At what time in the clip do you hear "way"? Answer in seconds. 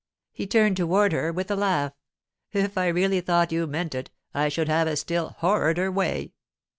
5.93-6.33